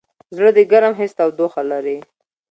[0.35, 1.97] زړه د ګرم حس تودوخه لري.